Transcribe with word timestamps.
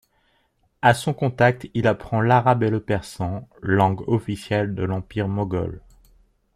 À 0.81 0.95
son 0.95 1.13
contact, 1.13 1.67
il 1.75 1.85
apprend 1.85 2.21
l'arabe 2.21 2.63
et 2.63 2.71
le 2.71 2.79
persan, 2.81 3.47
langue 3.61 4.01
officielle 4.09 4.73
de 4.73 4.81
l'empire 4.81 5.27
moghol. 5.27 5.79